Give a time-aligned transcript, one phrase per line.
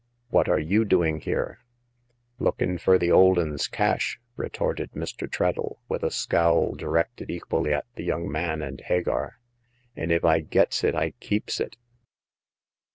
[0.35, 1.59] "What are you doing here?'
[2.39, 5.29] Lookin' fur the old un's cash!" retorted Mr.
[5.29, 9.37] Treadle, with a scowl directed equally at the young man and Hagar.
[9.95, 11.77] An' if I gets it I keeps it.